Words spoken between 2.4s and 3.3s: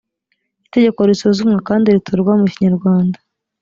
mu kinyarwanda